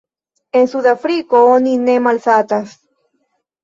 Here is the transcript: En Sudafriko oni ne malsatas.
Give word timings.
En 0.59 0.65
Sudafriko 0.71 1.43
oni 1.53 1.77
ne 1.85 2.01
malsatas. 2.09 2.77